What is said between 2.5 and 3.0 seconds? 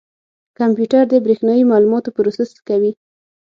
کوي.